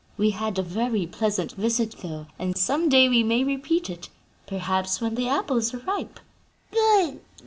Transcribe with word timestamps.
We 0.17 0.31
had 0.31 0.57
a 0.57 0.63
very 0.63 1.05
pleasant 1.05 1.51
visit, 1.51 1.97
though, 2.01 2.25
and 2.39 2.57
some 2.57 2.89
day 2.89 3.07
we 3.07 3.21
may 3.21 3.43
repeat 3.43 3.87
it 3.87 4.09
perhaps 4.47 4.99
when 4.99 5.13
the 5.13 5.27
apples 5.29 5.75
are 5.75 5.77
ripe." 5.77 6.19
"Good! 6.71 7.19